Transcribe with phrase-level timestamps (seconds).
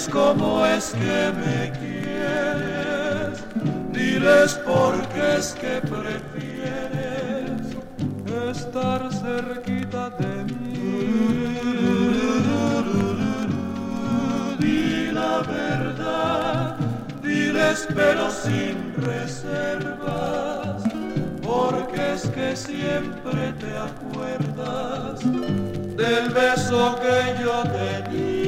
[0.00, 3.44] diles cómo es que me quieres,
[3.92, 7.60] diles por qué es que prefieres
[8.50, 10.78] estar cerquita de mí.
[14.58, 16.76] Di la verdad,
[17.22, 20.82] diles pero sin reservas,
[21.42, 28.39] porque es que siempre te acuerdas del beso que yo te di.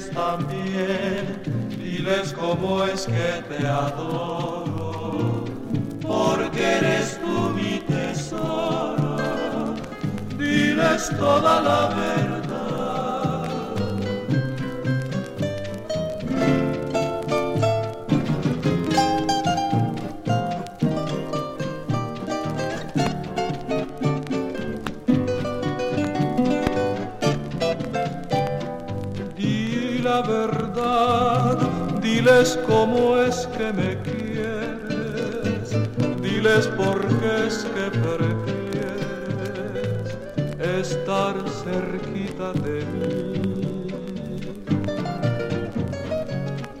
[0.00, 1.42] Diles también,
[1.78, 5.44] diles cómo es que te adoro,
[6.00, 9.16] porque eres tú mi tesoro.
[10.38, 12.69] Diles toda la verdad.
[30.18, 31.56] Verdad,
[32.02, 35.70] diles cómo es que me quieres,
[36.20, 38.48] diles por qué es que prefieres
[40.58, 43.86] estar cerquita de mí.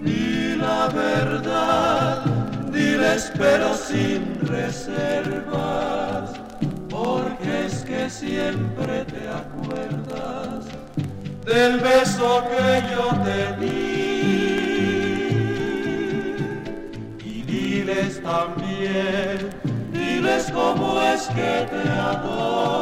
[0.00, 2.24] Di la verdad,
[2.72, 4.22] diles pero sin
[4.56, 6.30] reservas,
[6.88, 10.49] porque es que siempre te acuerdas
[11.50, 13.80] del beso que yo te di.
[17.24, 19.36] Y diles también,
[19.92, 22.79] diles cómo es que te adoro,